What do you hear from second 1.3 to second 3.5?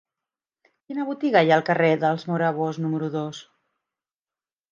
hi ha al carrer dels Morabos número dos?